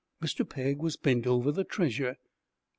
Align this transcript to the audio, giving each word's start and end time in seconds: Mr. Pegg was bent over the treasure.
Mr. 0.19 0.49
Pegg 0.49 0.79
was 0.81 0.97
bent 0.97 1.27
over 1.27 1.51
the 1.51 1.63
treasure. 1.63 2.17